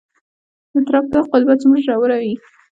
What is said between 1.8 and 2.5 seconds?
ژوره وي؟